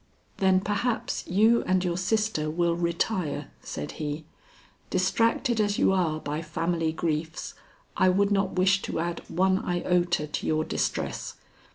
[0.37, 4.25] "Then perhaps you and your sister will retire," said he.
[4.89, 7.53] "Distracted as you are by family griefs,
[7.95, 11.35] I would not wish to add one iota to your distress.